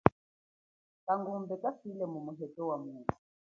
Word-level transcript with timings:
Kangumbe 1.05 1.53
wafile 1.63 2.05
mumu 2.11 2.31
heto 2.39 2.61
wamuthu. 2.69 3.15